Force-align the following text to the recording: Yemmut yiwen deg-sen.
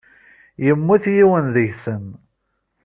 Yemmut 0.65 1.03
yiwen 1.13 1.45
deg-sen. 1.55 2.05